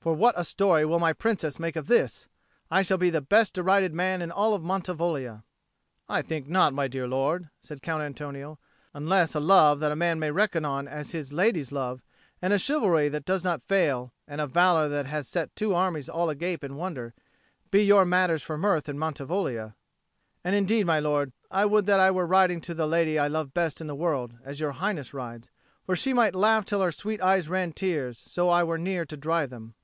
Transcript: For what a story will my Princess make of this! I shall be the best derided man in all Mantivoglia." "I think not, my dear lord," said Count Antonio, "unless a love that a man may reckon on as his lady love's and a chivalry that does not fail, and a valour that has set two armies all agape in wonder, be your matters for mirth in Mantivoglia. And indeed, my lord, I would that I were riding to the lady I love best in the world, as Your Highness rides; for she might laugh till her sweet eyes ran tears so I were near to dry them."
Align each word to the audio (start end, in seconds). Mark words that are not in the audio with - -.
For 0.00 0.12
what 0.12 0.38
a 0.38 0.44
story 0.44 0.84
will 0.84 0.98
my 0.98 1.14
Princess 1.14 1.58
make 1.58 1.76
of 1.76 1.86
this! 1.86 2.28
I 2.70 2.82
shall 2.82 2.98
be 2.98 3.08
the 3.08 3.22
best 3.22 3.54
derided 3.54 3.94
man 3.94 4.20
in 4.20 4.30
all 4.30 4.58
Mantivoglia." 4.58 5.44
"I 6.10 6.20
think 6.20 6.46
not, 6.46 6.74
my 6.74 6.88
dear 6.88 7.08
lord," 7.08 7.48
said 7.62 7.80
Count 7.80 8.02
Antonio, 8.02 8.58
"unless 8.92 9.34
a 9.34 9.40
love 9.40 9.80
that 9.80 9.92
a 9.92 9.96
man 9.96 10.18
may 10.18 10.30
reckon 10.30 10.62
on 10.62 10.86
as 10.86 11.12
his 11.12 11.32
lady 11.32 11.64
love's 11.64 12.02
and 12.42 12.52
a 12.52 12.58
chivalry 12.58 13.08
that 13.08 13.24
does 13.24 13.42
not 13.44 13.62
fail, 13.66 14.12
and 14.28 14.42
a 14.42 14.46
valour 14.46 14.88
that 14.90 15.06
has 15.06 15.26
set 15.26 15.56
two 15.56 15.74
armies 15.74 16.10
all 16.10 16.28
agape 16.28 16.62
in 16.62 16.76
wonder, 16.76 17.14
be 17.70 17.82
your 17.82 18.04
matters 18.04 18.42
for 18.42 18.58
mirth 18.58 18.90
in 18.90 18.98
Mantivoglia. 18.98 19.74
And 20.44 20.54
indeed, 20.54 20.84
my 20.84 21.00
lord, 21.00 21.32
I 21.50 21.64
would 21.64 21.86
that 21.86 21.98
I 21.98 22.10
were 22.10 22.26
riding 22.26 22.60
to 22.60 22.74
the 22.74 22.86
lady 22.86 23.18
I 23.18 23.28
love 23.28 23.54
best 23.54 23.80
in 23.80 23.86
the 23.86 23.94
world, 23.94 24.34
as 24.44 24.60
Your 24.60 24.72
Highness 24.72 25.14
rides; 25.14 25.50
for 25.86 25.96
she 25.96 26.12
might 26.12 26.34
laugh 26.34 26.66
till 26.66 26.82
her 26.82 26.92
sweet 26.92 27.22
eyes 27.22 27.48
ran 27.48 27.72
tears 27.72 28.18
so 28.18 28.50
I 28.50 28.62
were 28.64 28.76
near 28.76 29.06
to 29.06 29.16
dry 29.16 29.46
them." 29.46 29.74